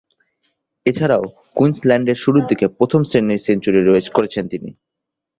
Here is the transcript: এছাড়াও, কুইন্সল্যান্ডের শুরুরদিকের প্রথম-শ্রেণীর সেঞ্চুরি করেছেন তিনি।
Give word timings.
এছাড়াও, 0.85 1.23
কুইন্সল্যান্ডের 1.55 2.15
শুরুরদিকের 2.15 2.69
প্রথম-শ্রেণীর 2.69 3.43
সেঞ্চুরি 3.45 3.79
করেছেন 4.09 4.43
তিনি। 4.47 4.69